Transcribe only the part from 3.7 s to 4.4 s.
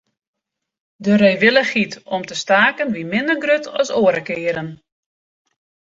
as oare